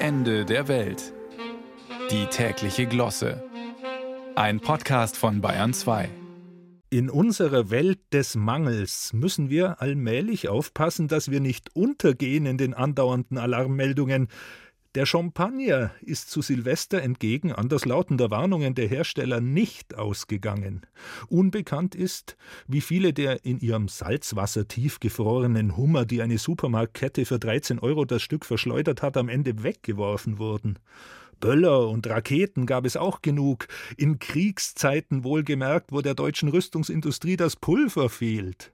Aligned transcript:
Ende 0.00 0.44
der 0.44 0.68
Welt. 0.68 1.12
Die 2.12 2.26
tägliche 2.26 2.86
Glosse. 2.86 3.42
Ein 4.36 4.60
Podcast 4.60 5.16
von 5.16 5.40
Bayern 5.40 5.74
2. 5.74 6.08
In 6.88 7.10
unserer 7.10 7.70
Welt 7.70 7.98
des 8.12 8.36
Mangels 8.36 9.12
müssen 9.12 9.50
wir 9.50 9.82
allmählich 9.82 10.48
aufpassen, 10.48 11.08
dass 11.08 11.32
wir 11.32 11.40
nicht 11.40 11.74
untergehen 11.74 12.46
in 12.46 12.58
den 12.58 12.74
andauernden 12.74 13.38
Alarmmeldungen. 13.38 14.28
Der 14.94 15.04
Champagner 15.04 15.90
ist 16.00 16.30
zu 16.30 16.40
Silvester 16.40 17.02
entgegen 17.02 17.52
anderslautender 17.52 18.30
Warnungen 18.30 18.74
der 18.74 18.88
Hersteller 18.88 19.38
nicht 19.38 19.94
ausgegangen. 19.94 20.86
Unbekannt 21.28 21.94
ist, 21.94 22.38
wie 22.66 22.80
viele 22.80 23.12
der 23.12 23.44
in 23.44 23.60
ihrem 23.60 23.88
Salzwasser 23.88 24.66
tiefgefrorenen 24.66 25.76
Hummer, 25.76 26.06
die 26.06 26.22
eine 26.22 26.38
Supermarktkette 26.38 27.26
für 27.26 27.38
13 27.38 27.80
Euro 27.80 28.06
das 28.06 28.22
Stück 28.22 28.46
verschleudert 28.46 29.02
hat, 29.02 29.18
am 29.18 29.28
Ende 29.28 29.62
weggeworfen 29.62 30.38
wurden. 30.38 30.78
Böller 31.38 31.88
und 31.88 32.06
Raketen 32.06 32.64
gab 32.64 32.86
es 32.86 32.96
auch 32.96 33.20
genug, 33.20 33.68
in 33.96 34.18
Kriegszeiten 34.18 35.22
wohlgemerkt, 35.22 35.92
wo 35.92 36.00
der 36.00 36.14
deutschen 36.14 36.48
Rüstungsindustrie 36.48 37.36
das 37.36 37.56
Pulver 37.56 38.08
fehlt. 38.08 38.72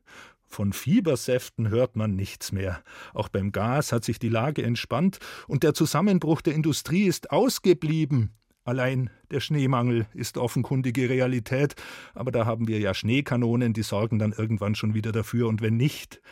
Von 0.54 0.72
Fiebersäften 0.72 1.68
hört 1.68 1.96
man 1.96 2.14
nichts 2.14 2.52
mehr. 2.52 2.80
Auch 3.12 3.28
beim 3.28 3.50
Gas 3.50 3.90
hat 3.90 4.04
sich 4.04 4.20
die 4.20 4.28
Lage 4.28 4.62
entspannt 4.62 5.18
und 5.48 5.64
der 5.64 5.74
Zusammenbruch 5.74 6.42
der 6.42 6.54
Industrie 6.54 7.06
ist 7.06 7.32
ausgeblieben. 7.32 8.30
Allein 8.62 9.10
der 9.32 9.40
Schneemangel 9.40 10.06
ist 10.14 10.38
offenkundige 10.38 11.08
Realität, 11.08 11.74
aber 12.14 12.30
da 12.30 12.46
haben 12.46 12.68
wir 12.68 12.78
ja 12.78 12.94
Schneekanonen, 12.94 13.72
die 13.72 13.82
sorgen 13.82 14.20
dann 14.20 14.30
irgendwann 14.30 14.76
schon 14.76 14.94
wieder 14.94 15.10
dafür, 15.10 15.48
und 15.48 15.60
wenn 15.60 15.76
nicht, 15.76 16.22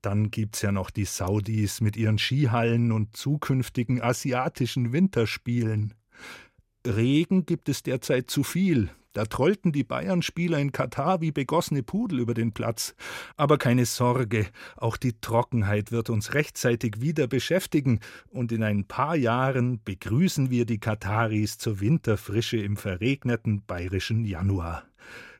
dann 0.00 0.30
gibt's 0.30 0.62
ja 0.62 0.72
noch 0.72 0.88
die 0.88 1.04
Saudis 1.04 1.82
mit 1.82 1.94
ihren 1.98 2.16
Skihallen 2.16 2.90
und 2.90 3.18
zukünftigen 3.18 4.00
asiatischen 4.00 4.94
Winterspielen. 4.94 5.92
Regen 6.86 7.44
gibt 7.44 7.68
es 7.68 7.82
derzeit 7.82 8.30
zu 8.30 8.44
viel, 8.44 8.88
da 9.12 9.24
trollten 9.24 9.72
die 9.72 9.84
Bayern-Spieler 9.84 10.58
in 10.58 10.72
Katar 10.72 11.20
wie 11.20 11.32
begossene 11.32 11.82
Pudel 11.82 12.20
über 12.20 12.34
den 12.34 12.52
Platz. 12.52 12.94
Aber 13.36 13.58
keine 13.58 13.86
Sorge, 13.86 14.46
auch 14.76 14.96
die 14.96 15.18
Trockenheit 15.20 15.90
wird 15.92 16.10
uns 16.10 16.34
rechtzeitig 16.34 17.00
wieder 17.00 17.26
beschäftigen, 17.26 18.00
und 18.30 18.52
in 18.52 18.62
ein 18.62 18.84
paar 18.84 19.16
Jahren 19.16 19.82
begrüßen 19.82 20.50
wir 20.50 20.66
die 20.66 20.78
Kataris 20.78 21.58
zur 21.58 21.80
Winterfrische 21.80 22.58
im 22.58 22.76
verregneten 22.76 23.62
bayerischen 23.66 24.24
Januar. 24.24 24.84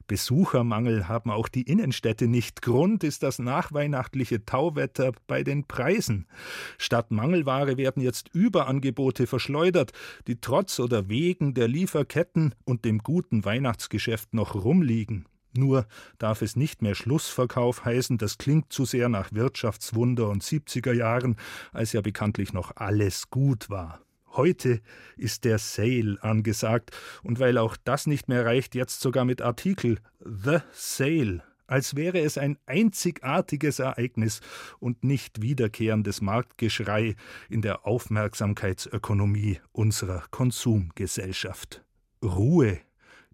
Besuchermangel 0.08 1.06
haben 1.06 1.30
auch 1.30 1.46
die 1.46 1.62
Innenstädte 1.62 2.26
nicht. 2.26 2.62
Grund 2.62 3.04
ist 3.04 3.22
das 3.22 3.38
nachweihnachtliche 3.38 4.44
Tauwetter 4.44 5.12
bei 5.28 5.44
den 5.44 5.68
Preisen. 5.68 6.26
Statt 6.78 7.12
Mangelware 7.12 7.76
werden 7.76 8.02
jetzt 8.02 8.30
Überangebote 8.32 9.28
verschleudert, 9.28 9.92
die 10.26 10.40
trotz 10.40 10.80
oder 10.80 11.08
wegen 11.08 11.54
der 11.54 11.68
Lieferketten 11.68 12.54
und 12.64 12.84
dem 12.84 12.98
guten 12.98 13.44
Weihnachtsgeschäft 13.44 14.34
noch 14.34 14.56
rumliegen. 14.56 15.26
Nur 15.56 15.86
darf 16.18 16.42
es 16.42 16.56
nicht 16.56 16.82
mehr 16.82 16.94
Schlussverkauf 16.94 17.84
heißen, 17.84 18.18
das 18.18 18.38
klingt 18.38 18.72
zu 18.72 18.84
sehr 18.84 19.08
nach 19.08 19.32
Wirtschaftswunder 19.32 20.28
und 20.28 20.42
70er 20.42 20.92
Jahren, 20.92 21.36
als 21.72 21.92
ja 21.92 22.00
bekanntlich 22.00 22.52
noch 22.52 22.72
alles 22.76 23.30
gut 23.30 23.70
war. 23.70 24.00
Heute 24.32 24.80
ist 25.16 25.44
der 25.44 25.58
Sale 25.58 26.18
angesagt 26.20 26.90
und 27.22 27.40
weil 27.40 27.58
auch 27.58 27.76
das 27.76 28.06
nicht 28.06 28.28
mehr 28.28 28.44
reicht, 28.44 28.74
jetzt 28.74 29.00
sogar 29.00 29.24
mit 29.24 29.42
Artikel 29.42 29.98
The 30.20 30.58
Sale, 30.72 31.42
als 31.66 31.96
wäre 31.96 32.20
es 32.20 32.38
ein 32.38 32.58
einzigartiges 32.66 33.78
Ereignis 33.78 34.40
und 34.78 35.04
nicht 35.04 35.42
wiederkehrendes 35.42 36.20
Marktgeschrei 36.20 37.14
in 37.48 37.62
der 37.62 37.86
Aufmerksamkeitsökonomie 37.86 39.60
unserer 39.72 40.24
Konsumgesellschaft. 40.30 41.84
Ruhe 42.22 42.78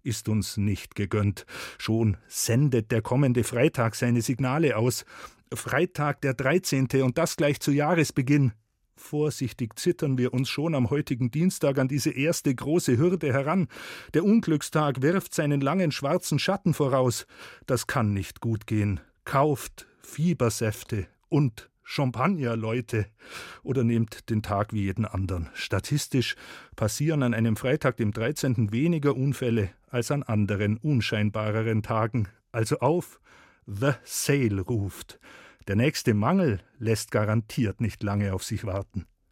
ist 0.03 0.29
uns 0.29 0.57
nicht 0.57 0.95
gegönnt. 0.95 1.45
Schon 1.77 2.17
sendet 2.27 2.91
der 2.91 3.01
kommende 3.01 3.43
Freitag 3.43 3.95
seine 3.95 4.21
Signale 4.21 4.77
aus. 4.77 5.05
Freitag 5.53 6.21
der 6.21 6.33
13. 6.33 6.87
und 7.01 7.17
das 7.17 7.35
gleich 7.37 7.59
zu 7.59 7.71
Jahresbeginn. 7.71 8.53
Vorsichtig 8.97 9.77
zittern 9.77 10.17
wir 10.17 10.33
uns 10.33 10.49
schon 10.49 10.73
am 10.73 10.89
heutigen 10.89 11.29
Dienstag 11.29 11.77
an 11.79 11.87
diese 11.87 12.11
erste 12.11 12.53
große 12.55 12.97
Hürde 12.97 13.31
heran. 13.33 13.67
Der 14.13 14.23
Unglückstag 14.23 15.01
wirft 15.01 15.33
seinen 15.33 15.59
langen 15.59 15.91
schwarzen 15.91 16.39
Schatten 16.39 16.73
voraus. 16.73 17.27
Das 17.65 17.87
kann 17.87 18.13
nicht 18.13 18.39
gut 18.39 18.67
gehen. 18.67 19.01
Kauft 19.25 19.87
Fiebersäfte 20.01 21.07
und 21.29 21.69
Champagner, 21.83 22.55
Leute, 22.55 23.05
oder 23.63 23.83
nehmt 23.83 24.29
den 24.29 24.41
Tag 24.41 24.73
wie 24.73 24.83
jeden 24.83 25.05
anderen. 25.05 25.49
Statistisch 25.53 26.35
passieren 26.75 27.21
an 27.21 27.33
einem 27.33 27.57
Freitag, 27.57 27.97
dem 27.97 28.11
13. 28.11 28.71
weniger 28.71 29.15
Unfälle 29.15 29.69
als 29.89 30.09
an 30.09 30.23
anderen, 30.23 30.77
unscheinbareren 30.77 31.83
Tagen. 31.83 32.27
Also 32.51 32.79
auf, 32.79 33.19
The 33.67 33.91
Sale 34.03 34.61
ruft. 34.61 35.19
Der 35.67 35.75
nächste 35.75 36.13
Mangel 36.13 36.59
lässt 36.77 37.09
garantiert 37.09 37.81
nicht 37.81 38.03
lange 38.03 38.33
auf 38.33 38.43
sich 38.43 38.65
warten. 38.65 39.07